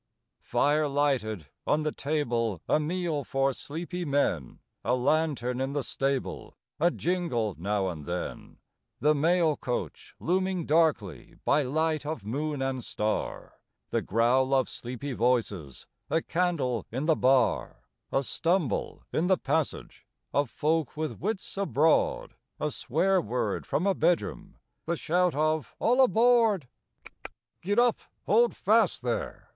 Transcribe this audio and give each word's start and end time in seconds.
Fire 0.41 0.87
lighted, 0.87 1.45
on 1.67 1.83
the 1.83 1.91
table 1.91 2.59
a 2.67 2.79
meal 2.79 3.23
for 3.23 3.53
sleepy 3.53 4.03
men, 4.03 4.57
A 4.83 4.95
lantern 4.95 5.61
in 5.61 5.73
the 5.73 5.83
stable, 5.83 6.55
a 6.79 6.89
jingle 6.89 7.53
now 7.59 7.87
and 7.87 8.07
then; 8.07 8.57
The 8.99 9.13
mail 9.13 9.55
coach 9.55 10.15
looming 10.19 10.65
darkly 10.65 11.35
by 11.45 11.61
light 11.61 12.03
of 12.03 12.25
moon 12.25 12.63
and 12.63 12.83
star, 12.83 13.59
The 13.91 14.01
growl 14.01 14.55
of 14.55 14.67
sleepy 14.67 15.13
voices 15.13 15.85
a 16.09 16.23
candle 16.23 16.87
in 16.91 17.05
the 17.05 17.15
bar; 17.15 17.83
A 18.11 18.23
stumble 18.23 19.03
in 19.13 19.27
the 19.27 19.37
passage 19.37 20.07
of 20.33 20.49
folk 20.49 20.97
with 20.97 21.19
wits 21.19 21.57
abroad; 21.57 22.33
A 22.59 22.71
swear 22.71 23.21
word 23.21 23.67
from 23.67 23.85
a 23.85 23.93
bedroom 23.93 24.57
the 24.87 24.95
shout 24.97 25.35
of 25.35 25.75
'All 25.77 26.03
aboard!' 26.03 26.67
'Tchk 27.05 27.11
tchk! 27.23 27.61
Git 27.61 27.77
up!' 27.77 27.99
'Hold 28.25 28.55
fast, 28.55 29.03
there! 29.03 29.49